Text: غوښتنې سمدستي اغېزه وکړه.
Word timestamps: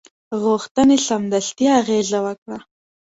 غوښتنې 0.43 0.97
سمدستي 1.07 1.65
اغېزه 1.79 2.19
وکړه. 2.25 2.57